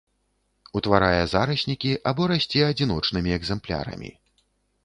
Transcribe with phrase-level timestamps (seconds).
[0.79, 4.11] Утварае зараснікі або расце адзіночнымі экземплярамі.